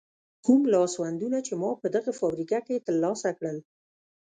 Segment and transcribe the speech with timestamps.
[0.45, 3.57] کوم لاسوندونه چې ما په دغه فابریکه کې تر لاسه کړل.